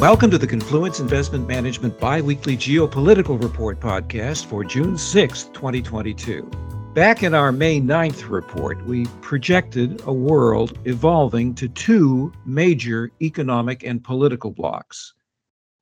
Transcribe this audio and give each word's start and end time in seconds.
Welcome 0.00 0.30
to 0.30 0.38
the 0.38 0.46
Confluence 0.46 0.98
Investment 0.98 1.46
Management 1.46 2.00
Biweekly 2.00 2.56
Geopolitical 2.56 3.38
Report 3.42 3.78
podcast 3.80 4.46
for 4.46 4.64
June 4.64 4.96
6, 4.96 5.42
2022. 5.52 6.50
Back 6.94 7.22
in 7.22 7.34
our 7.34 7.52
May 7.52 7.82
9th 7.82 8.30
report, 8.30 8.82
we 8.86 9.04
projected 9.20 10.00
a 10.06 10.12
world 10.14 10.78
evolving 10.86 11.54
to 11.56 11.68
two 11.68 12.32
major 12.46 13.10
economic 13.20 13.84
and 13.84 14.02
political 14.02 14.50
blocs. 14.50 15.12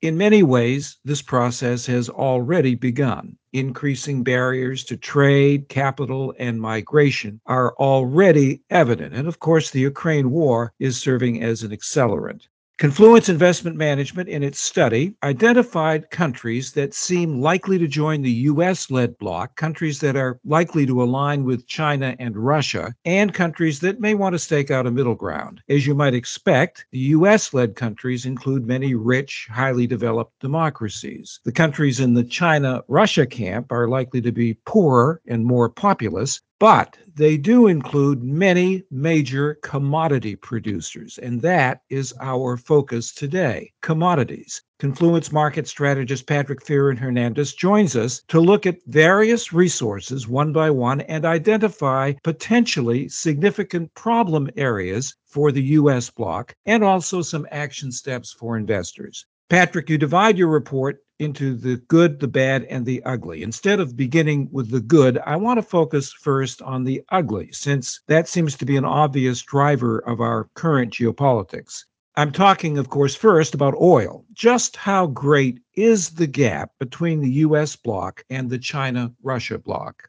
In 0.02 0.18
many 0.18 0.42
ways, 0.42 0.96
this 1.04 1.22
process 1.22 1.86
has 1.86 2.08
already 2.08 2.74
begun. 2.74 3.36
Increasing 3.52 4.24
barriers 4.24 4.82
to 4.86 4.96
trade, 4.96 5.68
capital, 5.68 6.34
and 6.40 6.60
migration 6.60 7.40
are 7.46 7.72
already 7.76 8.62
evident. 8.68 9.14
And 9.14 9.28
of 9.28 9.38
course, 9.38 9.70
the 9.70 9.78
Ukraine 9.78 10.32
war 10.32 10.72
is 10.80 10.96
serving 10.96 11.40
as 11.40 11.62
an 11.62 11.70
accelerant. 11.70 12.48
Confluence 12.78 13.28
Investment 13.28 13.76
Management, 13.76 14.28
in 14.28 14.44
its 14.44 14.60
study, 14.60 15.12
identified 15.24 16.10
countries 16.10 16.70
that 16.74 16.94
seem 16.94 17.40
likely 17.40 17.76
to 17.76 17.88
join 17.88 18.22
the 18.22 18.30
US 18.30 18.88
led 18.88 19.18
bloc, 19.18 19.56
countries 19.56 19.98
that 19.98 20.14
are 20.14 20.38
likely 20.44 20.86
to 20.86 21.02
align 21.02 21.42
with 21.42 21.66
China 21.66 22.14
and 22.20 22.36
Russia, 22.36 22.94
and 23.04 23.34
countries 23.34 23.80
that 23.80 23.98
may 23.98 24.14
want 24.14 24.34
to 24.34 24.38
stake 24.38 24.70
out 24.70 24.86
a 24.86 24.92
middle 24.92 25.16
ground. 25.16 25.60
As 25.68 25.88
you 25.88 25.94
might 25.96 26.14
expect, 26.14 26.86
the 26.92 27.00
US 27.16 27.52
led 27.52 27.74
countries 27.74 28.24
include 28.24 28.64
many 28.64 28.94
rich, 28.94 29.48
highly 29.50 29.88
developed 29.88 30.38
democracies. 30.38 31.40
The 31.44 31.50
countries 31.50 31.98
in 31.98 32.14
the 32.14 32.22
China 32.22 32.84
Russia 32.86 33.26
camp 33.26 33.72
are 33.72 33.88
likely 33.88 34.20
to 34.20 34.30
be 34.30 34.54
poorer 34.66 35.20
and 35.26 35.44
more 35.44 35.68
populous, 35.68 36.42
but 36.58 36.98
they 37.14 37.36
do 37.36 37.66
include 37.66 38.22
many 38.22 38.82
major 38.90 39.54
commodity 39.62 40.34
producers, 40.34 41.18
and 41.18 41.40
that 41.42 41.82
is 41.90 42.14
our 42.20 42.56
focus 42.56 43.12
today 43.12 43.72
commodities. 43.82 44.62
Confluence 44.78 45.32
market 45.32 45.66
strategist 45.66 46.26
Patrick 46.26 46.64
Fearington 46.64 47.34
joins 47.56 47.96
us 47.96 48.22
to 48.28 48.40
look 48.40 48.66
at 48.66 48.78
various 48.86 49.52
resources 49.52 50.28
one 50.28 50.52
by 50.52 50.70
one 50.70 51.00
and 51.02 51.24
identify 51.24 52.12
potentially 52.22 53.08
significant 53.08 53.92
problem 53.94 54.48
areas 54.56 55.14
for 55.26 55.50
the 55.50 55.62
U.S. 55.62 56.10
bloc 56.10 56.54
and 56.66 56.84
also 56.84 57.22
some 57.22 57.46
action 57.50 57.90
steps 57.90 58.32
for 58.32 58.56
investors. 58.56 59.26
Patrick, 59.50 59.88
you 59.90 59.98
divide 59.98 60.38
your 60.38 60.48
report 60.48 61.00
into 61.18 61.54
the 61.54 61.76
good, 61.88 62.20
the 62.20 62.28
bad, 62.28 62.64
and 62.64 62.86
the 62.86 63.02
ugly. 63.04 63.42
Instead 63.42 63.80
of 63.80 63.96
beginning 63.96 64.48
with 64.52 64.70
the 64.70 64.80
good, 64.80 65.18
I 65.26 65.36
want 65.36 65.58
to 65.58 65.62
focus 65.62 66.12
first 66.12 66.62
on 66.62 66.84
the 66.84 67.02
ugly, 67.10 67.50
since 67.52 68.00
that 68.06 68.28
seems 68.28 68.56
to 68.56 68.64
be 68.64 68.76
an 68.76 68.84
obvious 68.84 69.42
driver 69.42 69.98
of 70.00 70.20
our 70.20 70.48
current 70.54 70.92
geopolitics. 70.92 71.84
I'm 72.16 72.32
talking, 72.32 72.78
of 72.78 72.90
course, 72.90 73.14
first 73.14 73.54
about 73.54 73.74
oil. 73.80 74.24
Just 74.32 74.76
how 74.76 75.06
great 75.06 75.60
is 75.74 76.10
the 76.10 76.26
gap 76.26 76.72
between 76.80 77.20
the 77.20 77.30
US 77.30 77.76
bloc 77.76 78.24
and 78.28 78.50
the 78.50 78.58
China 78.58 79.12
Russia 79.22 79.58
bloc? 79.58 80.08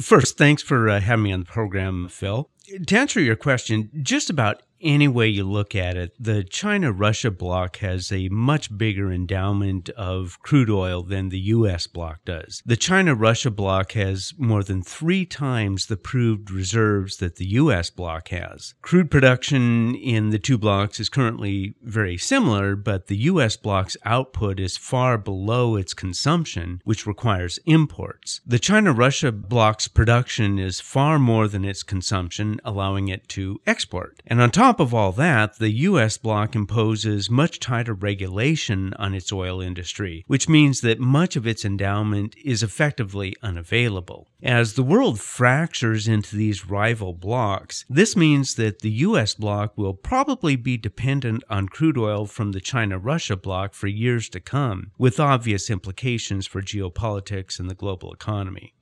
First, 0.00 0.36
thanks 0.36 0.62
for 0.62 0.88
uh, 0.88 1.00
having 1.00 1.24
me 1.24 1.32
on 1.32 1.40
the 1.40 1.46
program, 1.46 2.08
Phil. 2.08 2.48
To 2.86 2.98
answer 2.98 3.20
your 3.20 3.36
question, 3.36 3.90
just 4.02 4.30
about 4.30 4.62
any 4.82 5.08
way 5.08 5.28
you 5.28 5.44
look 5.44 5.74
at 5.74 5.96
it, 5.96 6.14
the 6.18 6.42
China 6.44 6.92
Russia 6.92 7.30
bloc 7.30 7.78
has 7.78 8.10
a 8.10 8.28
much 8.28 8.76
bigger 8.76 9.12
endowment 9.12 9.88
of 9.90 10.38
crude 10.40 10.70
oil 10.70 11.02
than 11.02 11.28
the 11.28 11.38
U.S. 11.38 11.86
bloc 11.86 12.24
does. 12.24 12.62
The 12.64 12.76
China 12.76 13.14
Russia 13.14 13.50
bloc 13.50 13.92
has 13.92 14.32
more 14.38 14.62
than 14.62 14.82
three 14.82 15.26
times 15.26 15.86
the 15.86 15.96
proved 15.96 16.50
reserves 16.50 17.18
that 17.18 17.36
the 17.36 17.46
U.S. 17.46 17.90
bloc 17.90 18.28
has. 18.28 18.74
Crude 18.82 19.10
production 19.10 19.94
in 19.94 20.30
the 20.30 20.38
two 20.38 20.58
blocs 20.58 21.00
is 21.00 21.08
currently 21.08 21.74
very 21.82 22.16
similar, 22.16 22.76
but 22.76 23.06
the 23.06 23.16
U.S. 23.16 23.56
bloc's 23.56 23.96
output 24.04 24.58
is 24.58 24.76
far 24.76 25.18
below 25.18 25.76
its 25.76 25.94
consumption, 25.94 26.80
which 26.84 27.06
requires 27.06 27.58
imports. 27.66 28.40
The 28.46 28.58
China 28.58 28.92
Russia 28.92 29.32
bloc's 29.32 29.88
production 29.88 30.58
is 30.58 30.80
far 30.80 31.18
more 31.18 31.48
than 31.48 31.64
its 31.64 31.82
consumption, 31.82 32.59
allowing 32.64 33.08
it 33.08 33.28
to 33.30 33.60
export. 33.66 34.22
And 34.26 34.40
on 34.40 34.50
top 34.50 34.80
of 34.80 34.94
all 34.94 35.12
that, 35.12 35.58
the 35.58 35.70
U.S. 35.70 36.16
bloc 36.18 36.54
imposes 36.54 37.30
much 37.30 37.60
tighter 37.60 37.94
regulation 37.94 38.94
on 38.94 39.14
its 39.14 39.32
oil 39.32 39.60
industry, 39.60 40.24
which 40.26 40.48
means 40.48 40.80
that 40.80 41.00
much 41.00 41.36
of 41.36 41.46
its 41.46 41.64
endowment 41.64 42.34
is 42.44 42.62
effectively 42.62 43.34
unavailable. 43.42 44.28
As 44.42 44.74
the 44.74 44.82
world 44.82 45.20
fractures 45.20 46.08
into 46.08 46.36
these 46.36 46.66
rival 46.66 47.12
blocs, 47.12 47.84
this 47.88 48.16
means 48.16 48.54
that 48.54 48.80
the 48.80 48.90
U.S. 48.90 49.34
bloc 49.34 49.76
will 49.76 49.94
probably 49.94 50.56
be 50.56 50.76
dependent 50.76 51.44
on 51.50 51.68
crude 51.68 51.98
oil 51.98 52.26
from 52.26 52.52
the 52.52 52.60
China 52.60 52.98
Russia 52.98 53.36
bloc 53.36 53.74
for 53.74 53.86
years 53.86 54.28
to 54.30 54.40
come, 54.40 54.92
with 54.96 55.20
obvious 55.20 55.68
implications 55.68 56.46
for 56.46 56.62
geopolitics 56.62 57.58
and 57.58 57.68
the 57.68 57.74
global 57.74 58.12
economy. 58.12 58.74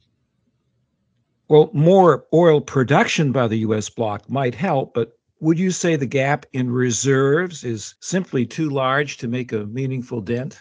Well, 1.48 1.70
more 1.72 2.26
oil 2.34 2.60
production 2.60 3.32
by 3.32 3.48
the 3.48 3.58
U.S. 3.58 3.88
bloc 3.88 4.28
might 4.28 4.54
help, 4.54 4.92
but 4.94 5.18
would 5.40 5.58
you 5.58 5.70
say 5.70 5.96
the 5.96 6.06
gap 6.06 6.44
in 6.52 6.70
reserves 6.70 7.64
is 7.64 7.94
simply 8.00 8.44
too 8.44 8.68
large 8.68 9.16
to 9.18 9.28
make 9.28 9.52
a 9.52 9.64
meaningful 9.66 10.20
dent? 10.20 10.58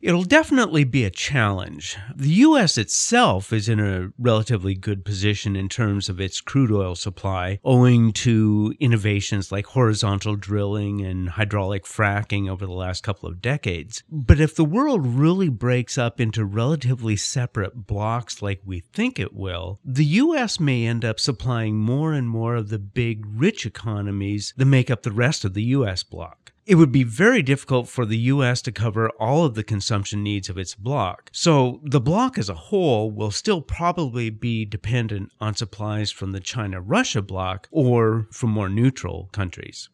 It'll 0.00 0.24
definitely 0.24 0.84
be 0.84 1.04
a 1.04 1.10
challenge. 1.10 1.98
The 2.16 2.30
U.S. 2.30 2.78
itself 2.78 3.52
is 3.52 3.68
in 3.68 3.78
a 3.78 4.12
relatively 4.18 4.74
good 4.74 5.04
position 5.04 5.56
in 5.56 5.68
terms 5.68 6.08
of 6.08 6.18
its 6.18 6.40
crude 6.40 6.72
oil 6.72 6.94
supply, 6.94 7.60
owing 7.62 8.14
to 8.14 8.74
innovations 8.80 9.52
like 9.52 9.66
horizontal 9.66 10.36
drilling 10.36 11.02
and 11.02 11.28
hydraulic 11.28 11.84
fracking 11.84 12.48
over 12.48 12.64
the 12.64 12.72
last 12.72 13.02
couple 13.02 13.28
of 13.28 13.42
decades. 13.42 14.02
But 14.10 14.40
if 14.40 14.56
the 14.56 14.64
world 14.64 15.06
really 15.06 15.50
breaks 15.50 15.98
up 15.98 16.18
into 16.18 16.46
relatively 16.46 17.16
separate 17.16 17.86
blocks 17.86 18.40
like 18.40 18.62
we 18.64 18.80
think 18.80 19.18
it 19.18 19.34
will, 19.34 19.80
the 19.84 20.06
U.S. 20.06 20.58
may 20.58 20.86
end 20.86 21.04
up 21.04 21.20
supplying 21.20 21.76
more 21.76 22.14
and 22.14 22.26
more 22.26 22.56
of 22.56 22.70
the 22.70 22.78
big, 22.78 23.26
rich 23.26 23.66
economies 23.66 24.54
that 24.56 24.64
make 24.64 24.90
up 24.90 25.02
the 25.02 25.12
rest 25.12 25.44
of 25.44 25.52
the 25.52 25.64
U.S. 25.64 26.02
bloc. 26.02 26.39
It 26.70 26.76
would 26.76 26.92
be 26.92 27.02
very 27.02 27.42
difficult 27.42 27.88
for 27.88 28.06
the 28.06 28.16
US 28.16 28.62
to 28.62 28.70
cover 28.70 29.10
all 29.18 29.44
of 29.44 29.54
the 29.54 29.64
consumption 29.64 30.22
needs 30.22 30.48
of 30.48 30.56
its 30.56 30.76
bloc. 30.76 31.28
So 31.32 31.80
the 31.82 32.00
bloc 32.00 32.38
as 32.38 32.48
a 32.48 32.54
whole 32.54 33.10
will 33.10 33.32
still 33.32 33.60
probably 33.60 34.30
be 34.30 34.64
dependent 34.64 35.32
on 35.40 35.56
supplies 35.56 36.12
from 36.12 36.30
the 36.30 36.38
China 36.38 36.80
Russia 36.80 37.22
bloc 37.22 37.66
or 37.72 38.28
from 38.30 38.50
more 38.50 38.68
neutral 38.68 39.30
countries. 39.32 39.88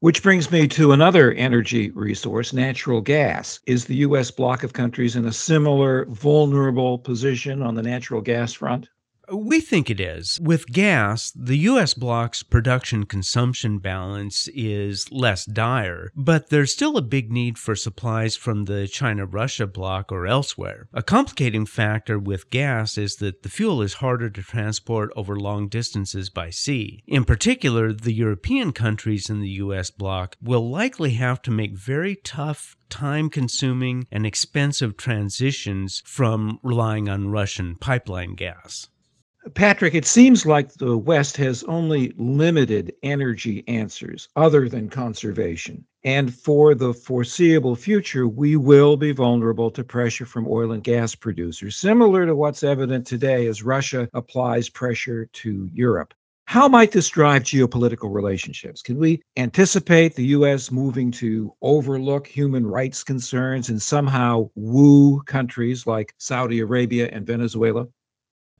Which 0.00 0.24
brings 0.24 0.50
me 0.50 0.66
to 0.66 0.90
another 0.90 1.30
energy 1.34 1.92
resource, 1.92 2.52
natural 2.52 3.00
gas. 3.00 3.60
Is 3.66 3.84
the 3.84 3.98
U.S. 4.08 4.32
bloc 4.32 4.64
of 4.64 4.72
countries 4.72 5.14
in 5.14 5.24
a 5.24 5.32
similar 5.32 6.04
vulnerable 6.06 6.98
position 6.98 7.62
on 7.62 7.76
the 7.76 7.82
natural 7.82 8.22
gas 8.22 8.52
front? 8.52 8.88
We 9.30 9.60
think 9.60 9.90
it 9.90 10.00
is. 10.00 10.38
With 10.40 10.66
gas, 10.66 11.32
the 11.32 11.58
U.S. 11.58 11.92
bloc's 11.92 12.42
production 12.42 13.04
consumption 13.04 13.78
balance 13.78 14.48
is 14.54 15.10
less 15.12 15.44
dire, 15.44 16.10
but 16.16 16.48
there's 16.48 16.72
still 16.72 16.96
a 16.96 17.02
big 17.02 17.30
need 17.30 17.58
for 17.58 17.74
supplies 17.74 18.36
from 18.36 18.64
the 18.64 18.88
China 18.88 19.26
Russia 19.26 19.66
bloc 19.66 20.10
or 20.10 20.26
elsewhere. 20.26 20.88
A 20.94 21.02
complicating 21.02 21.66
factor 21.66 22.18
with 22.18 22.50
gas 22.50 22.96
is 22.96 23.16
that 23.16 23.42
the 23.42 23.48
fuel 23.48 23.82
is 23.82 23.94
harder 23.94 24.30
to 24.30 24.42
transport 24.42 25.10
over 25.14 25.36
long 25.36 25.68
distances 25.68 26.30
by 26.30 26.50
sea. 26.50 27.02
In 27.06 27.24
particular, 27.24 27.92
the 27.92 28.14
European 28.14 28.72
countries 28.72 29.28
in 29.28 29.40
the 29.40 29.50
U.S. 29.50 29.90
bloc 29.90 30.36
will 30.42 30.70
likely 30.70 31.14
have 31.14 31.42
to 31.42 31.50
make 31.50 31.76
very 31.76 32.16
tough 32.16 32.76
time 32.88 33.28
consuming 33.28 34.06
and 34.10 34.24
expensive 34.24 34.96
transitions 34.96 36.02
from 36.06 36.58
relying 36.62 37.08
on 37.08 37.30
Russian 37.30 37.76
pipeline 37.76 38.34
gas. 38.34 38.88
Patrick, 39.54 39.94
it 39.94 40.04
seems 40.04 40.44
like 40.44 40.72
the 40.74 40.96
West 40.96 41.36
has 41.36 41.62
only 41.64 42.12
limited 42.16 42.92
energy 43.02 43.64
answers 43.68 44.28
other 44.36 44.68
than 44.68 44.88
conservation. 44.88 45.84
And 46.04 46.34
for 46.34 46.74
the 46.74 46.94
foreseeable 46.94 47.76
future, 47.76 48.26
we 48.26 48.56
will 48.56 48.96
be 48.96 49.12
vulnerable 49.12 49.70
to 49.72 49.84
pressure 49.84 50.26
from 50.26 50.46
oil 50.48 50.72
and 50.72 50.82
gas 50.82 51.14
producers, 51.14 51.76
similar 51.76 52.26
to 52.26 52.34
what's 52.34 52.62
evident 52.62 53.06
today 53.06 53.46
as 53.46 53.62
Russia 53.62 54.08
applies 54.14 54.68
pressure 54.68 55.26
to 55.34 55.68
Europe. 55.72 56.14
How 56.46 56.66
might 56.66 56.92
this 56.92 57.10
drive 57.10 57.42
geopolitical 57.42 58.12
relationships? 58.14 58.80
Can 58.80 58.96
we 58.96 59.20
anticipate 59.36 60.14
the 60.14 60.26
U.S. 60.28 60.70
moving 60.70 61.10
to 61.12 61.52
overlook 61.60 62.26
human 62.26 62.66
rights 62.66 63.04
concerns 63.04 63.68
and 63.68 63.82
somehow 63.82 64.48
woo 64.54 65.20
countries 65.24 65.86
like 65.86 66.14
Saudi 66.18 66.60
Arabia 66.60 67.10
and 67.12 67.26
Venezuela? 67.26 67.86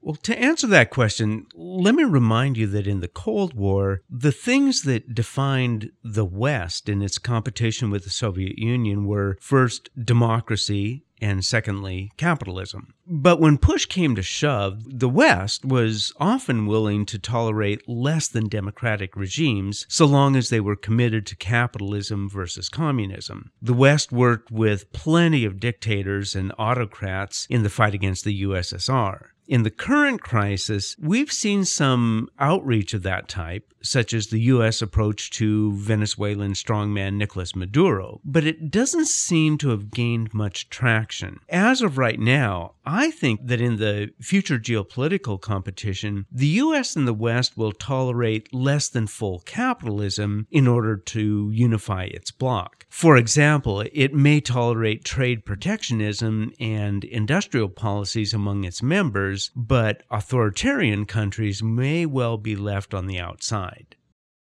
Well, 0.01 0.17
to 0.17 0.39
answer 0.39 0.67
that 0.69 0.91
question, 0.91 1.47
let 1.55 1.95
me 1.95 2.05
remind 2.05 2.57
you 2.57 2.67
that 2.69 2.87
in 2.87 3.01
the 3.01 3.09
Cold 3.09 3.55
War, 3.55 4.03
the 4.09 4.33
things 4.33 4.83
that 4.83 5.15
defined 5.15 5.91
the 6.03 6.25
West 6.25 6.89
in 6.89 7.03
its 7.03 7.19
competition 7.19 7.91
with 7.91 8.05
the 8.05 8.11
Soviet 8.11 8.59
Union 8.59 9.07
were 9.07 9.37
first, 9.41 9.91
democracy 10.03 11.05
and 11.21 11.45
secondly, 11.45 12.11
capitalism. 12.17 12.95
But 13.07 13.41
when 13.41 13.59
push 13.59 13.87
came 13.87 14.15
to 14.15 14.23
shove, 14.23 14.83
the 14.87 15.09
West 15.09 15.65
was 15.65 16.13
often 16.19 16.67
willing 16.67 17.07
to 17.07 17.19
tolerate 17.19 17.89
less 17.89 18.29
than 18.29 18.49
democratic 18.49 19.17
regimes 19.17 19.87
so 19.89 20.07
long 20.07 20.37
as 20.37 20.49
they 20.49 20.61
were 20.61 20.77
committed 20.77 21.27
to 21.27 21.37
capitalism 21.37 22.29
versus 22.29 22.69
communism. 22.69 23.51
The 23.61 23.75
West 23.75 24.13
worked 24.13 24.51
with 24.51 24.93
plenty 24.93 25.45
of 25.45 25.61
dictators 25.61 26.35
and 26.35 26.53
autocrats 26.59 27.47
in 27.51 27.63
the 27.63 27.71
fight 27.71 27.95
against 27.95 28.25
the 28.25 28.43
USSR. 28.43 29.31
In 29.49 29.63
the 29.63 29.71
current 29.71 30.21
crisis, 30.21 30.95
we've 30.99 31.33
seen 31.33 31.65
some 31.65 32.29
outreach 32.39 32.93
of 32.93 33.03
that 33.05 33.31
type, 33.31 33.73
such 33.81 34.13
as 34.13 34.27
the 34.27 34.41
U.S. 34.41 34.83
approach 34.83 35.31
to 35.31 35.73
Venezuelan 35.73 36.53
strongman 36.53 37.15
Nicolas 37.15 37.57
Maduro, 37.57 38.21
but 38.27 38.45
it 38.45 38.71
doesn't 38.71 39.07
seem 39.07 39.57
to 39.59 39.71
have 39.71 39.91
gained 39.91 40.35
much 40.35 40.69
traction. 40.69 41.41
As 41.49 41.81
of 41.81 41.97
right 41.97 42.21
now, 42.21 42.75
I 42.85 43.11
think 43.11 43.47
that 43.47 43.63
in 43.63 43.77
the 43.77 44.11
future 44.21 44.59
geopolitical 44.59 45.41
competition, 45.41 46.27
the 46.31 46.49
U.S. 46.65 46.95
and 46.95 47.09
the 47.09 47.15
West 47.15 47.57
will 47.57 47.73
tolerate 47.73 48.53
less 48.53 48.91
than 48.91 49.07
full 49.07 49.39
capitalism 49.41 50.47
in 50.51 50.67
order 50.67 50.97
to 50.97 51.51
unify 51.55 52.05
its 52.05 52.31
bloc. 52.31 52.85
For 52.91 53.17
example, 53.17 53.85
it 53.93 54.13
may 54.13 54.41
tolerate 54.41 55.05
trade 55.05 55.45
protectionism 55.45 56.53
and 56.59 57.05
industrial 57.05 57.69
policies 57.69 58.35
among 58.35 58.65
its 58.65 58.83
members, 58.83 59.38
but 59.55 60.03
authoritarian 60.11 61.07
countries 61.07 61.63
may 61.63 62.07
well 62.07 62.37
be 62.37 62.57
left 62.57 62.95
on 62.95 63.07
the 63.07 63.19
outside. 63.19 63.97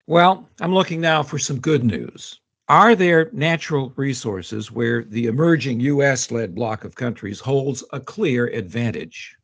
Well, 0.07 0.49
I'm 0.61 0.75
looking 0.75 1.01
now 1.01 1.23
for 1.23 1.39
some 1.39 1.61
good 1.61 1.85
news. 1.85 2.41
Are 2.69 2.95
there 2.95 3.31
natural 3.33 3.95
resources 3.97 4.71
where 4.71 5.03
the 5.03 5.25
emerging 5.25 5.81
U.S. 5.81 6.31
led 6.31 6.55
bloc 6.55 6.85
of 6.85 6.97
countries 6.97 7.41
holds 7.41 7.83
a 7.95 8.01
clear 8.01 8.47
advantage? 8.49 9.38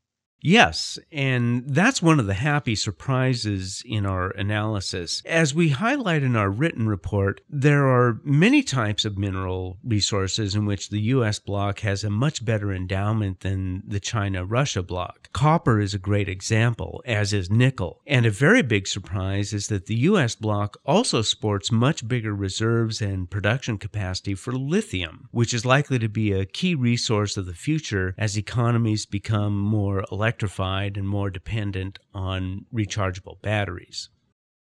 Yes, 0.47 0.99
and 1.11 1.65
that's 1.67 2.03
one 2.03 2.21
of 2.21 2.27
the 2.27 2.35
happy 2.35 2.75
surprises 2.75 3.83
in 3.87 4.05
our 4.05 4.29
analysis. 4.33 5.23
As 5.25 5.55
we 5.55 5.71
highlight 5.71 6.23
in 6.23 6.37
our 6.37 6.51
written 6.51 6.87
report, 6.87 7.41
there 7.49 7.87
are 7.87 8.21
many 8.25 8.63
types 8.63 9.07
of 9.07 9.17
mineral 9.17 9.79
resources 9.83 10.55
in 10.55 10.67
which 10.67 10.91
the 10.91 11.01
U.S. 11.01 11.39
bloc 11.39 11.81
has 11.81 12.05
a 12.05 12.11
much 12.11 12.45
better 12.45 12.75
endowment 12.75 13.41
than 13.41 13.85
the 13.87 13.99
China 13.99 14.45
Russia 14.45 14.83
bloc. 14.83 15.31
Copper 15.33 15.81
is 15.81 15.95
a 15.95 15.99
great 15.99 16.29
example, 16.29 17.03
as 17.07 17.33
is 17.33 17.51
nickel. 17.51 18.03
And 18.07 18.27
a 18.27 18.31
very 18.31 18.61
big 18.61 18.87
surprise 18.87 19.55
is 19.55 19.69
that 19.69 19.87
the 19.87 19.97
U.S. 20.11 20.35
bloc 20.35 20.77
also 20.85 21.23
sports 21.23 21.73
much 21.73 22.07
bigger 22.07 22.35
reserves 22.35 23.01
and 23.01 23.31
production 23.31 23.79
capacity 23.79 24.35
for 24.35 24.53
lithium, 24.53 25.31
which 25.31 25.55
is 25.55 25.65
likely 25.65 25.99
to 26.01 26.09
be 26.11 26.33
a 26.33 26.45
key 26.45 26.75
resource 26.75 27.39
of 27.39 27.47
the 27.47 27.55
future 27.55 28.15
as 28.19 28.37
economies 28.37 29.07
become 29.07 29.57
more 29.57 30.05
electric 30.13 30.34
electrified 30.35 30.97
and 30.97 31.09
more 31.09 31.31
dependent 31.31 31.97
on 32.13 32.67
rechargeable 32.75 33.41
batteries. 33.41 34.09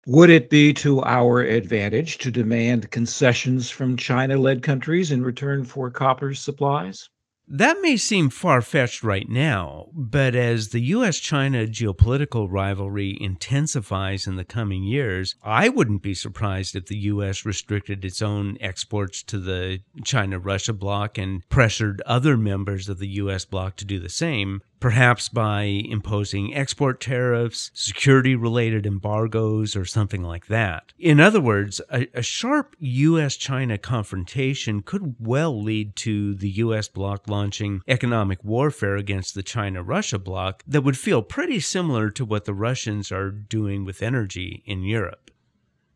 Would 0.06 0.30
it 0.30 0.50
be 0.50 0.74
to 0.74 1.02
our 1.04 1.40
advantage 1.40 2.18
to 2.18 2.30
demand 2.30 2.92
concessions 2.92 3.70
from 3.70 3.96
China 3.96 4.36
led 4.36 4.64
countries 4.64 5.12
in 5.12 5.24
return 5.24 5.64
for 5.64 5.90
copper 5.90 6.34
supplies? 6.34 7.08
That 7.48 7.78
may 7.82 7.96
seem 7.96 8.30
far 8.30 8.62
fetched 8.62 9.02
right 9.02 9.30
now, 9.30 9.88
but 9.94 10.36
as 10.36 10.70
the 10.70 10.82
US 10.96 11.20
China 11.20 11.66
geopolitical 11.66 12.48
rivalry 12.50 13.18
intensifies 13.22 14.28
in 14.28 14.36
the 14.36 14.44
coming 14.44 14.84
years, 14.84 15.36
I 15.42 15.70
wouldn't 15.70 16.02
be 16.02 16.14
surprised 16.14 16.76
if 16.76 16.88
the 16.88 16.98
US 16.98 17.46
restricted 17.46 18.04
its 18.04 18.22
own 18.22 18.58
exports 18.60 19.24
to 19.24 19.40
the 19.40 19.80
China 20.04 20.38
Russia 20.38 20.74
bloc 20.74 21.18
and 21.18 21.48
pressured 21.48 22.02
other 22.06 22.36
members 22.36 22.90
of 22.90 23.00
the 23.00 23.10
US 23.22 23.46
bloc 23.46 23.78
to 23.78 23.86
do 23.86 24.00
the 24.00 24.10
same, 24.10 24.62
perhaps 24.82 25.30
by 25.30 25.62
imposing 25.64 26.54
export 26.54 27.00
tariffs, 27.00 27.72
security 27.74 28.36
related 28.36 28.86
embargoes, 28.86 29.76
or 29.76 29.86
something 29.86 30.24
like 30.24 30.48
that. 30.48 30.92
In 31.00 31.22
other 31.22 31.40
words, 31.40 31.80
a, 31.90 32.08
a 32.14 32.22
sharp 32.22 32.76
US 32.80 33.38
China 33.38 33.78
confrontation 33.78 34.82
could 34.82 35.16
well 35.20 35.62
lead 35.62 35.96
to 35.98 36.36
the 36.36 36.50
US 36.50 36.90
bloc 36.90 37.30
launching 37.30 37.82
economic 37.88 38.44
warfare 38.44 38.98
against 38.98 39.36
the 39.36 39.44
China 39.44 39.82
Russia 39.82 40.20
bloc 40.20 40.64
that 40.68 40.82
would 40.82 40.98
feel 40.98 41.22
pretty 41.22 41.60
similar 41.60 42.10
to 42.10 42.26
what 42.26 42.46
the 42.46 42.54
Russians 42.54 43.12
are 43.12 43.32
doing 43.32 43.86
with 43.86 44.02
energy 44.02 44.64
in 44.66 44.84
Europe. 44.84 45.31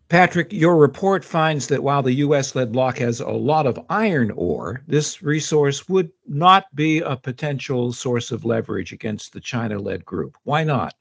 Patrick, 0.07 0.53
your 0.53 0.77
report 0.77 1.25
finds 1.25 1.67
that 1.67 1.81
while 1.81 2.03
the 2.03 2.13
U.S. 2.13 2.53
led 2.53 2.71
bloc 2.71 2.99
has 2.99 3.19
a 3.19 3.29
lot 3.29 3.65
of 3.65 3.79
iron 3.89 4.29
ore, 4.31 4.83
this 4.87 5.23
resource 5.23 5.89
would 5.89 6.11
not 6.27 6.65
be 6.75 6.99
a 6.99 7.15
potential 7.15 7.91
source 7.91 8.31
of 8.31 8.45
leverage 8.45 8.93
against 8.93 9.33
the 9.33 9.39
China 9.39 9.79
led 9.79 10.05
group. 10.05 10.37
Why 10.43 10.63
not? 10.63 10.93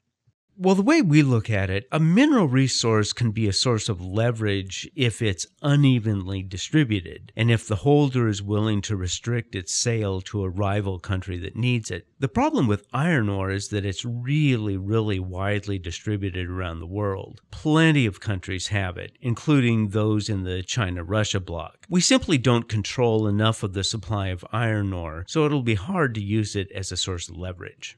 Well, 0.57 0.75
the 0.75 0.83
way 0.83 1.01
we 1.01 1.21
look 1.21 1.49
at 1.49 1.69
it, 1.69 1.85
a 1.91 1.99
mineral 1.99 2.47
resource 2.47 3.11
can 3.11 3.31
be 3.31 3.45
a 3.45 3.51
source 3.51 3.89
of 3.89 3.99
leverage 3.99 4.89
if 4.95 5.21
it's 5.21 5.45
unevenly 5.61 6.43
distributed 6.43 7.33
and 7.35 7.51
if 7.51 7.67
the 7.67 7.75
holder 7.75 8.29
is 8.29 8.41
willing 8.41 8.81
to 8.83 8.95
restrict 8.95 9.53
its 9.53 9.75
sale 9.75 10.21
to 10.21 10.45
a 10.45 10.49
rival 10.49 10.97
country 10.97 11.37
that 11.39 11.57
needs 11.57 11.91
it. 11.91 12.07
The 12.19 12.29
problem 12.29 12.67
with 12.67 12.87
iron 12.93 13.27
ore 13.27 13.51
is 13.51 13.67
that 13.69 13.83
it's 13.83 14.05
really, 14.05 14.77
really 14.77 15.19
widely 15.19 15.77
distributed 15.77 16.49
around 16.49 16.79
the 16.79 16.87
world. 16.87 17.41
Plenty 17.51 18.05
of 18.05 18.21
countries 18.21 18.67
have 18.67 18.95
it, 18.95 19.17
including 19.19 19.89
those 19.89 20.29
in 20.29 20.43
the 20.43 20.63
China 20.63 21.03
Russia 21.03 21.41
bloc. 21.41 21.85
We 21.89 21.99
simply 21.99 22.37
don't 22.37 22.69
control 22.69 23.27
enough 23.27 23.61
of 23.61 23.73
the 23.73 23.83
supply 23.83 24.29
of 24.29 24.45
iron 24.53 24.93
ore, 24.93 25.25
so 25.27 25.45
it'll 25.45 25.63
be 25.63 25.75
hard 25.75 26.15
to 26.15 26.23
use 26.23 26.55
it 26.55 26.71
as 26.71 26.93
a 26.93 26.97
source 26.97 27.27
of 27.27 27.35
leverage. 27.35 27.97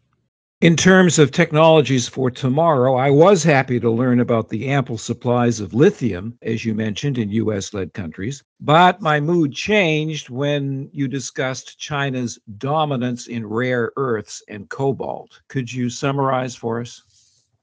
In 0.59 0.75
terms 0.75 1.19
of 1.19 1.29
technologies 1.29 2.07
for 2.07 2.31
tomorrow, 2.31 2.95
I 2.95 3.11
was 3.11 3.43
happy 3.43 3.79
to 3.79 3.91
learn 3.91 4.19
about 4.19 4.49
the 4.49 4.69
ample 4.69 4.97
supplies 4.97 5.59
of 5.59 5.75
lithium, 5.75 6.35
as 6.41 6.65
you 6.65 6.73
mentioned, 6.73 7.19
in 7.19 7.29
US 7.29 7.75
led 7.75 7.93
countries. 7.93 8.43
But 8.59 8.99
my 8.99 9.19
mood 9.19 9.53
changed 9.53 10.31
when 10.31 10.89
you 10.91 11.07
discussed 11.07 11.77
China's 11.77 12.39
dominance 12.57 13.27
in 13.27 13.45
rare 13.45 13.91
earths 13.97 14.41
and 14.47 14.67
cobalt. 14.67 15.39
Could 15.47 15.71
you 15.71 15.91
summarize 15.91 16.55
for 16.55 16.81
us? 16.81 17.03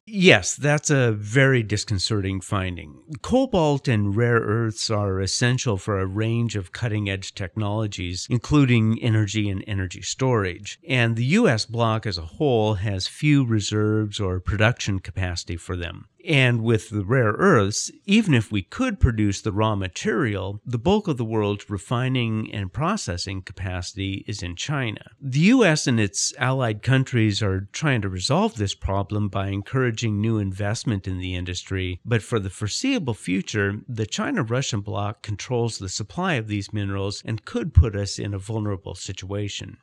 Yes, 0.07 0.55
that's 0.55 0.91
a 0.91 1.13
very 1.13 1.63
disconcerting 1.63 2.43
finding. 2.43 3.01
Cobalt 3.23 3.89
and 3.89 4.15
rare 4.15 4.41
earths 4.41 4.91
are 4.91 5.19
essential 5.19 5.79
for 5.79 5.99
a 5.99 6.07
range 6.07 6.57
of 6.57 6.73
cutting 6.73 7.09
edge 7.09 7.35
technologies, 7.35 8.27
including 8.29 9.03
energy 9.03 9.49
and 9.49 9.65
energy 9.67 10.03
storage. 10.03 10.79
And 10.87 11.17
the 11.17 11.25
US 11.41 11.65
bloc 11.65 12.05
as 12.05 12.19
a 12.19 12.27
whole 12.37 12.75
has 12.75 13.07
few 13.07 13.47
reserves 13.47 14.21
or 14.21 14.41
production 14.41 14.99
capacity 14.99 15.57
for 15.57 15.75
them. 15.75 16.09
And 16.27 16.63
with 16.63 16.89
the 16.89 17.05
rare 17.05 17.33
earths, 17.33 17.91
even 18.07 18.33
if 18.33 18.51
we 18.51 18.63
could 18.63 18.99
produce 18.99 19.43
the 19.43 19.53
raw 19.53 19.75
material, 19.75 20.61
the 20.65 20.79
bulk 20.79 21.07
of 21.07 21.19
the 21.19 21.25
world's 21.25 21.69
refining 21.69 22.51
and 22.53 22.73
processing 22.73 23.43
capacity 23.43 24.25
is 24.27 24.43
in 24.43 24.57
China. 24.57 25.11
The 25.21 25.41
US 25.41 25.87
and 25.87 26.01
its 26.01 26.33
allied 26.39 26.83
countries 26.83 27.43
are 27.43 27.69
trying 27.73 28.01
to 28.03 28.09
resolve 28.09 28.57
this 28.57 28.75
problem 28.75 29.29
by 29.29 29.49
encouraging 29.49 30.21
new 30.21 30.39
investment 30.39 31.07
in 31.07 31.19
the 31.19 31.35
industry, 31.35 32.01
but 32.05 32.23
for 32.23 32.39
the 32.39 32.51
foreseeable 32.51 33.15
future, 33.15 33.83
the 33.87 34.07
China 34.07 34.43
Russian 34.43 34.81
bloc 34.81 35.23
controls 35.23 35.79
the 35.79 35.89
supply 35.91 36.35
of 36.35 36.49
these 36.49 36.73
minerals 36.73 37.23
and 37.27 37.45
could 37.45 37.75
put 37.75 37.95
us 37.95 38.19
in 38.19 38.33
a 38.33 38.39
vulnerable 38.39 38.95
situation. 38.95 39.77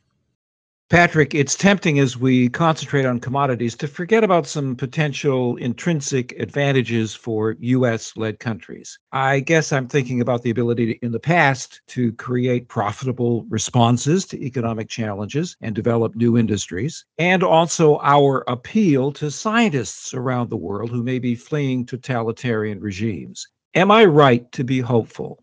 Patrick, 0.92 1.34
it's 1.34 1.56
tempting 1.56 2.00
as 2.00 2.18
we 2.18 2.50
concentrate 2.50 3.06
on 3.06 3.22
commodities 3.22 3.78
to 3.78 3.88
forget 3.88 4.26
about 4.26 4.46
some 4.46 4.76
potential 4.76 5.56
intrinsic 5.56 6.38
advantages 6.38 7.16
for 7.16 7.56
US 7.62 8.18
led 8.18 8.40
countries. 8.40 9.00
I 9.14 9.40
guess 9.40 9.72
I'm 9.72 9.88
thinking 9.88 10.20
about 10.20 10.42
the 10.44 10.50
ability 10.50 10.88
to, 10.88 11.06
in 11.06 11.14
the 11.14 11.20
past 11.20 11.80
to 11.96 12.12
create 12.12 12.68
profitable 12.68 13.46
responses 13.48 14.26
to 14.26 14.44
economic 14.44 14.90
challenges 14.90 15.56
and 15.62 15.74
develop 15.74 16.14
new 16.14 16.38
industries, 16.38 17.06
and 17.18 17.42
also 17.42 17.98
our 18.04 18.44
appeal 18.50 19.14
to 19.14 19.32
scientists 19.32 20.14
around 20.14 20.50
the 20.50 20.58
world 20.58 20.90
who 20.90 21.04
may 21.04 21.20
be 21.20 21.36
fleeing 21.36 21.86
totalitarian 21.86 22.82
regimes. 22.82 23.48
Am 23.76 23.92
I 23.92 24.04
right 24.04 24.52
to 24.52 24.66
be 24.66 24.82
hopeful? 24.82 25.42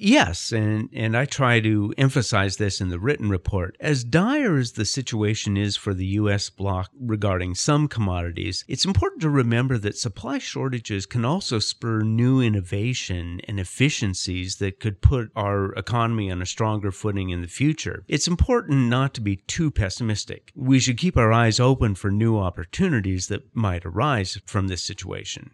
Yes, 0.00 0.52
and, 0.52 0.88
and 0.92 1.16
I 1.16 1.24
try 1.24 1.58
to 1.58 1.92
emphasize 1.98 2.56
this 2.56 2.80
in 2.80 2.88
the 2.88 3.00
written 3.00 3.28
report. 3.28 3.76
As 3.80 4.04
dire 4.04 4.56
as 4.56 4.72
the 4.72 4.84
situation 4.84 5.56
is 5.56 5.76
for 5.76 5.92
the 5.92 6.06
U.S. 6.06 6.50
bloc 6.50 6.92
regarding 7.00 7.56
some 7.56 7.88
commodities, 7.88 8.64
it's 8.68 8.84
important 8.84 9.22
to 9.22 9.28
remember 9.28 9.76
that 9.78 9.98
supply 9.98 10.38
shortages 10.38 11.04
can 11.04 11.24
also 11.24 11.58
spur 11.58 12.02
new 12.02 12.40
innovation 12.40 13.40
and 13.48 13.58
efficiencies 13.58 14.58
that 14.58 14.78
could 14.78 15.02
put 15.02 15.32
our 15.34 15.72
economy 15.72 16.30
on 16.30 16.40
a 16.42 16.46
stronger 16.46 16.92
footing 16.92 17.30
in 17.30 17.42
the 17.42 17.48
future. 17.48 18.04
It's 18.06 18.28
important 18.28 18.88
not 18.88 19.14
to 19.14 19.20
be 19.20 19.36
too 19.48 19.72
pessimistic. 19.72 20.52
We 20.54 20.78
should 20.78 20.96
keep 20.96 21.16
our 21.16 21.32
eyes 21.32 21.58
open 21.58 21.96
for 21.96 22.12
new 22.12 22.38
opportunities 22.38 23.26
that 23.26 23.52
might 23.52 23.84
arise 23.84 24.40
from 24.46 24.68
this 24.68 24.84
situation. 24.84 25.50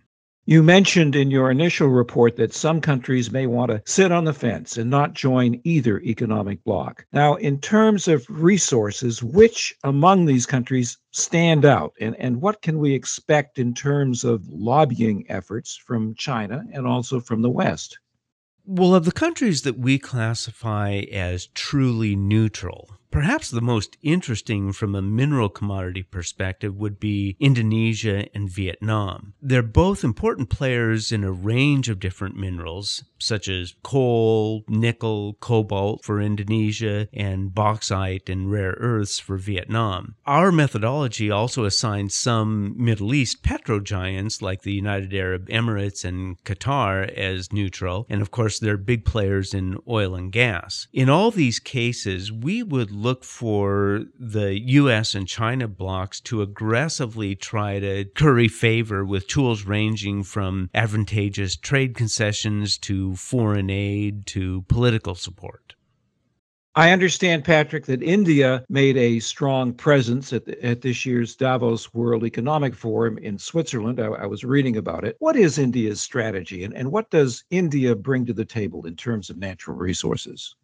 You 0.46 0.62
mentioned 0.62 1.16
in 1.16 1.30
your 1.30 1.50
initial 1.50 1.88
report 1.88 2.36
that 2.36 2.52
some 2.52 2.82
countries 2.82 3.32
may 3.32 3.46
want 3.46 3.70
to 3.70 3.82
sit 3.86 4.12
on 4.12 4.24
the 4.24 4.34
fence 4.34 4.76
and 4.76 4.90
not 4.90 5.14
join 5.14 5.58
either 5.64 6.00
economic 6.00 6.62
bloc. 6.64 7.06
Now, 7.14 7.36
in 7.36 7.60
terms 7.60 8.08
of 8.08 8.26
resources, 8.28 9.22
which 9.22 9.74
among 9.84 10.26
these 10.26 10.44
countries 10.44 10.98
stand 11.12 11.64
out? 11.64 11.94
And, 11.98 12.14
and 12.18 12.42
what 12.42 12.60
can 12.60 12.78
we 12.78 12.92
expect 12.92 13.58
in 13.58 13.72
terms 13.72 14.22
of 14.22 14.46
lobbying 14.50 15.24
efforts 15.30 15.76
from 15.76 16.14
China 16.14 16.64
and 16.74 16.86
also 16.86 17.20
from 17.20 17.40
the 17.40 17.50
West? 17.50 17.98
Well, 18.66 18.94
of 18.94 19.06
the 19.06 19.12
countries 19.12 19.62
that 19.62 19.78
we 19.78 19.98
classify 19.98 21.04
as 21.10 21.46
truly 21.54 22.16
neutral, 22.16 22.90
Perhaps 23.14 23.50
the 23.50 23.60
most 23.60 23.96
interesting 24.02 24.72
from 24.72 24.96
a 24.96 25.00
mineral 25.00 25.48
commodity 25.48 26.02
perspective 26.02 26.74
would 26.74 26.98
be 26.98 27.36
Indonesia 27.38 28.26
and 28.34 28.50
Vietnam. 28.50 29.34
They're 29.40 29.62
both 29.62 30.02
important 30.02 30.50
players 30.50 31.12
in 31.12 31.22
a 31.22 31.30
range 31.30 31.88
of 31.88 32.00
different 32.00 32.34
minerals, 32.34 33.04
such 33.20 33.46
as 33.46 33.76
coal, 33.84 34.64
nickel, 34.66 35.34
cobalt 35.34 36.04
for 36.04 36.20
Indonesia, 36.20 37.06
and 37.12 37.54
bauxite 37.54 38.28
and 38.28 38.50
rare 38.50 38.74
earths 38.78 39.20
for 39.20 39.36
Vietnam. 39.36 40.16
Our 40.26 40.50
methodology 40.50 41.30
also 41.30 41.64
assigns 41.64 42.16
some 42.16 42.74
Middle 42.76 43.14
East 43.14 43.44
petro 43.44 43.78
giants 43.78 44.42
like 44.42 44.62
the 44.62 44.72
United 44.72 45.14
Arab 45.14 45.48
Emirates 45.48 46.04
and 46.04 46.42
Qatar 46.42 47.08
as 47.14 47.52
neutral, 47.52 48.06
and 48.08 48.20
of 48.20 48.32
course, 48.32 48.58
they're 48.58 48.76
big 48.76 49.04
players 49.04 49.54
in 49.54 49.78
oil 49.88 50.16
and 50.16 50.32
gas. 50.32 50.88
In 50.92 51.08
all 51.08 51.30
these 51.30 51.60
cases, 51.60 52.32
we 52.32 52.64
would 52.64 52.90
look 53.04 53.22
for 53.22 54.00
the 54.18 54.58
US 54.58 55.14
and 55.14 55.28
China 55.28 55.68
blocs 55.68 56.20
to 56.22 56.40
aggressively 56.40 57.36
try 57.36 57.78
to 57.78 58.06
curry 58.06 58.48
favor 58.48 59.04
with 59.04 59.28
tools 59.28 59.66
ranging 59.66 60.22
from 60.22 60.70
advantageous 60.72 61.54
trade 61.54 61.94
concessions 61.94 62.78
to 62.78 63.14
foreign 63.14 63.68
aid 63.68 64.24
to 64.28 64.62
political 64.68 65.14
support. 65.14 65.74
I 66.76 66.92
understand, 66.92 67.44
Patrick, 67.44 67.84
that 67.86 68.02
India 68.02 68.64
made 68.70 68.96
a 68.96 69.20
strong 69.20 69.74
presence 69.74 70.32
at, 70.32 70.46
the, 70.46 70.64
at 70.64 70.80
this 70.80 71.04
year's 71.04 71.36
Davos 71.36 71.92
World 71.92 72.24
Economic 72.24 72.74
Forum 72.74 73.18
in 73.18 73.38
Switzerland. 73.38 74.00
I, 74.00 74.06
I, 74.06 74.26
was 74.26 74.42
reading 74.42 74.76
about 74.76 75.04
it. 75.04 75.14
What 75.20 75.36
is 75.36 75.58
India's 75.58 76.00
strategy, 76.00 76.64
and, 76.64 76.74
and 76.74 76.90
what 76.90 77.10
does 77.10 77.44
India 77.50 77.94
bring 77.94 78.26
to 78.26 78.32
the 78.32 78.44
table 78.44 78.86
in 78.86 78.96
terms 78.96 79.30
of 79.30 79.36
natural 79.36 79.76
resources? 79.76 80.56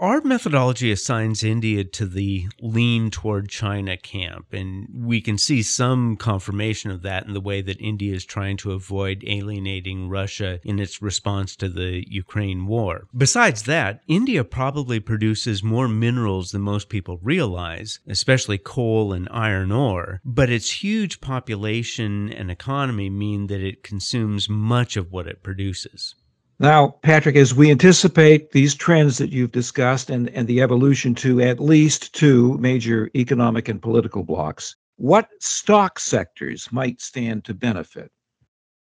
Our 0.00 0.22
methodology 0.22 0.90
assigns 0.90 1.44
India 1.44 1.84
to 1.84 2.06
the 2.06 2.48
lean 2.60 3.12
toward 3.12 3.48
China 3.48 3.96
camp, 3.96 4.52
and 4.52 4.88
we 4.92 5.20
can 5.20 5.38
see 5.38 5.62
some 5.62 6.16
confirmation 6.16 6.90
of 6.90 7.02
that 7.02 7.26
in 7.26 7.32
the 7.32 7.40
way 7.40 7.62
that 7.62 7.80
India 7.80 8.12
is 8.12 8.24
trying 8.24 8.56
to 8.58 8.72
avoid 8.72 9.22
alienating 9.24 10.08
Russia 10.08 10.58
in 10.64 10.80
its 10.80 11.00
response 11.00 11.54
to 11.56 11.68
the 11.68 12.04
Ukraine 12.08 12.66
war. 12.66 13.06
Besides 13.16 13.62
that, 13.62 14.00
India 14.08 14.42
probably 14.42 14.98
produces 14.98 15.62
more 15.62 15.86
minerals 15.86 16.50
than 16.50 16.62
most 16.62 16.88
people 16.88 17.20
realize, 17.22 18.00
especially 18.08 18.58
coal 18.58 19.12
and 19.12 19.28
iron 19.30 19.70
ore, 19.70 20.20
but 20.24 20.50
its 20.50 20.82
huge 20.82 21.20
population 21.20 22.32
and 22.32 22.50
economy 22.50 23.10
mean 23.10 23.46
that 23.46 23.60
it 23.60 23.84
consumes 23.84 24.48
much 24.48 24.96
of 24.96 25.12
what 25.12 25.28
it 25.28 25.44
produces. 25.44 26.16
Now, 26.60 26.96
Patrick, 27.02 27.36
as 27.36 27.54
we 27.54 27.70
anticipate 27.70 28.52
these 28.52 28.74
trends 28.74 29.18
that 29.18 29.30
you've 29.30 29.52
discussed 29.52 30.08
and, 30.08 30.28
and 30.30 30.46
the 30.46 30.60
evolution 30.60 31.14
to 31.16 31.40
at 31.40 31.58
least 31.58 32.14
two 32.14 32.56
major 32.58 33.10
economic 33.16 33.68
and 33.68 33.82
political 33.82 34.22
blocks, 34.22 34.76
what 34.96 35.28
stock 35.40 35.98
sectors 35.98 36.68
might 36.70 37.00
stand 37.00 37.44
to 37.44 37.54
benefit? 37.54 38.12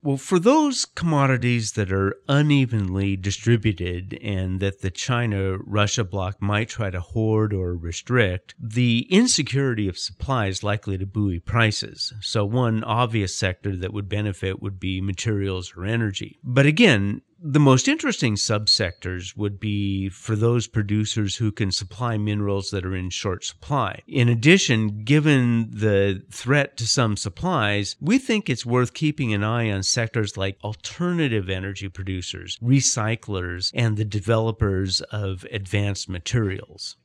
Well, 0.04 0.18
for 0.18 0.38
those 0.38 0.84
commodities 0.84 1.72
that 1.72 1.90
are 1.90 2.18
unevenly 2.28 3.16
distributed 3.16 4.20
and 4.22 4.60
that 4.60 4.82
the 4.82 4.92
China 4.92 5.58
Russia 5.60 6.04
bloc 6.04 6.42
might 6.42 6.68
try 6.68 6.90
to 6.90 7.00
hoard 7.00 7.54
or 7.54 7.74
restrict, 7.74 8.54
the 8.60 9.08
insecurity 9.10 9.88
of 9.88 9.98
supply 9.98 10.48
is 10.48 10.62
likely 10.62 10.98
to 10.98 11.06
buoy 11.06 11.40
prices. 11.40 12.14
So, 12.20 12.44
one 12.44 12.84
obvious 12.84 13.34
sector 13.34 13.78
that 13.78 13.94
would 13.94 14.10
benefit 14.10 14.62
would 14.62 14.78
be 14.78 15.00
materials 15.00 15.74
or 15.78 15.86
energy. 15.86 16.38
But 16.44 16.66
again, 16.66 17.22
the 17.46 17.60
most 17.60 17.90
interesting 17.90 18.36
subsectors 18.36 19.36
would 19.36 19.60
be 19.60 20.08
for 20.08 20.34
those 20.34 20.66
producers 20.66 21.36
who 21.36 21.52
can 21.52 21.74
supply 21.74 22.18
minerals 22.18 22.70
that 22.70 22.86
are 22.86 22.96
in 22.96 23.10
short 23.10 23.44
supply. 23.44 24.02
In 24.08 24.30
addition, 24.30 25.04
given 25.04 25.70
the 25.70 26.24
threat 26.32 26.78
to 26.78 26.88
some 26.88 27.18
supplies, 27.18 27.98
we 28.00 28.18
think 28.18 28.50
it's 28.50 28.66
worth 28.66 28.94
keeping 28.94 29.34
an 29.34 29.44
eye 29.44 29.70
on 29.70 29.84
sectors 29.84 30.38
like 30.38 30.58
alternative 30.64 31.50
energy 31.50 31.90
producers, 31.90 32.58
recyclers, 32.64 33.72
and 33.74 33.98
the 33.98 34.06
developers 34.06 35.02
of 35.12 35.46
advanced 35.52 36.08
materials. 36.08 36.96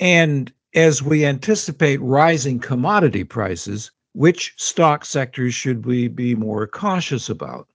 And 0.00 0.50
as 0.74 1.02
we 1.02 1.26
anticipate 1.26 2.00
rising 2.00 2.58
commodity 2.58 3.24
prices, 3.24 3.90
which 4.14 4.54
stock 4.56 5.04
sectors 5.04 5.52
should 5.52 5.84
we 5.84 6.08
be 6.08 6.34
more 6.34 6.66
cautious 6.66 7.28
about? 7.28 7.68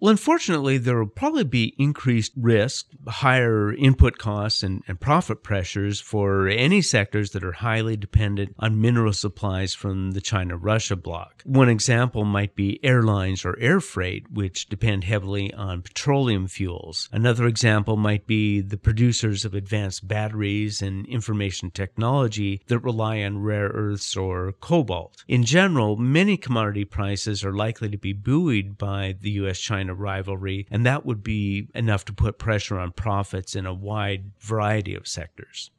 Well, 0.00 0.12
unfortunately, 0.12 0.78
there 0.78 0.98
will 0.98 1.06
probably 1.06 1.42
be 1.42 1.74
increased 1.76 2.32
risk, 2.36 2.86
higher 3.08 3.74
input 3.74 4.16
costs, 4.16 4.62
and, 4.62 4.84
and, 4.86 5.00
profit 5.00 5.42
pressures 5.42 6.00
for 6.00 6.46
any 6.46 6.82
sectors 6.82 7.30
that 7.30 7.42
are 7.42 7.52
highly 7.52 7.96
dependent 7.96 8.54
on 8.58 8.80
mineral 8.80 9.12
supplies 9.12 9.74
from 9.74 10.12
the 10.12 10.20
China 10.20 10.56
Russia 10.56 10.94
bloc. 10.94 11.42
One 11.44 11.68
example 11.68 12.24
might 12.24 12.54
be 12.54 12.78
airlines 12.84 13.44
or 13.44 13.58
air 13.58 13.80
freight, 13.80 14.30
which 14.30 14.68
depend 14.68 15.04
heavily 15.04 15.52
on 15.54 15.82
petroleum 15.82 16.46
fuels. 16.46 17.08
Another 17.10 17.46
example 17.46 17.96
might 17.96 18.26
be 18.26 18.60
the 18.60 18.76
producers 18.76 19.44
of 19.44 19.54
advanced 19.54 20.06
batteries 20.06 20.80
and 20.80 21.06
information 21.06 21.70
technology 21.70 22.62
that 22.68 22.80
rely 22.80 23.22
on 23.22 23.42
rare 23.42 23.68
earths 23.68 24.16
or 24.16 24.52
cobalt. 24.60 25.24
In 25.26 25.42
general, 25.44 25.96
many 25.96 26.36
commodity 26.36 26.84
prices 26.84 27.44
are 27.44 27.52
likely 27.52 27.88
to 27.88 27.98
be 27.98 28.12
buoyed 28.12 28.78
by 28.78 29.16
the 29.20 29.30
U.S. 29.30 29.58
China 29.58 29.87
kind 29.88 29.96
of 29.96 30.00
rivalry, 30.00 30.66
and 30.70 30.84
that 30.84 31.06
would 31.06 31.22
be 31.22 31.68
enough 31.74 32.04
to 32.04 32.12
put 32.12 32.38
pressure 32.38 32.78
on 32.78 32.92
profits 32.92 33.56
in 33.56 33.64
a 33.64 33.72
wide 33.72 34.30
variety 34.38 34.94
of 34.94 35.08
sectors. 35.08 35.70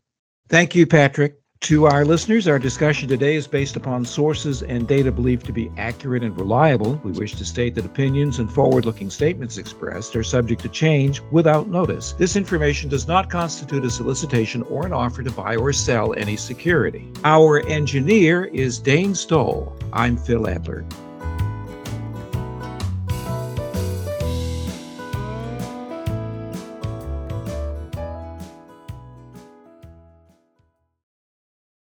Thank 0.47 0.73
you, 0.75 0.87
Patrick. 0.87 1.35
To 1.63 1.85
our 1.87 2.05
listeners, 2.05 2.47
our 2.47 2.57
discussion 2.57 3.09
today 3.09 3.35
is 3.35 3.45
based 3.45 3.75
upon 3.75 4.05
sources 4.05 4.63
and 4.63 4.87
data 4.87 5.11
believed 5.11 5.45
to 5.45 5.51
be 5.51 5.69
accurate 5.77 6.23
and 6.23 6.35
reliable. 6.39 6.95
We 7.03 7.11
wish 7.11 7.35
to 7.35 7.43
state 7.43 7.75
that 7.75 7.85
opinions 7.85 8.39
and 8.39 8.49
forward 8.51 8.85
looking 8.85 9.09
statements 9.09 9.57
expressed 9.57 10.15
are 10.15 10.23
subject 10.23 10.61
to 10.61 10.69
change 10.69 11.21
without 11.31 11.67
notice. 11.67 12.13
This 12.13 12.37
information 12.37 12.89
does 12.89 13.09
not 13.09 13.29
constitute 13.29 13.83
a 13.83 13.89
solicitation 13.89 14.61
or 14.63 14.85
an 14.85 14.93
offer 14.93 15.21
to 15.21 15.31
buy 15.31 15.57
or 15.57 15.73
sell 15.73 16.15
any 16.15 16.37
security. 16.37 17.11
Our 17.25 17.59
engineer 17.67 18.45
is 18.45 18.79
Dane 18.79 19.13
Stoll. 19.13 19.77
I'm 19.91 20.15
Phil 20.15 20.47
Adler. 20.47 20.85